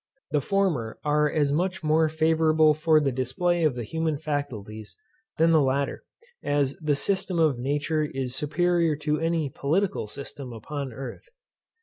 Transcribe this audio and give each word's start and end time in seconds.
The 0.31 0.41
former 0.41 0.97
are 1.03 1.29
as 1.31 1.51
much 1.51 1.83
more 1.83 2.09
favourable 2.09 2.73
for 2.73 2.99
the 2.99 3.11
display 3.11 3.63
of 3.63 3.75
the 3.75 3.83
human 3.83 4.17
faculties 4.17 4.95
than 5.37 5.51
the 5.51 5.61
latter, 5.61 6.01
as 6.43 6.75
the 6.81 6.95
system 6.95 7.37
of 7.37 7.59
nature 7.59 8.05
is 8.05 8.35
superior 8.35 8.95
to 8.95 9.19
any 9.19 9.47
political 9.51 10.07
system 10.07 10.53
upon 10.53 10.91
earth. 10.91 11.29